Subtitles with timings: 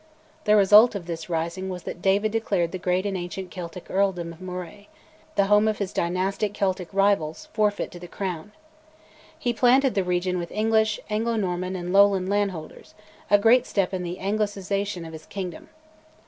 [0.45, 4.33] The result of this rising was that David declared the great and ancient Celtic Earldom
[4.33, 4.87] of Moray
[5.35, 8.51] the home of his dynastic Celtic rivals forfeit to the Crown.
[9.37, 12.95] He planted the region with English, Anglo Norman, and Lowland landholders,
[13.29, 15.69] a great step in the anglicisation of his kingdom.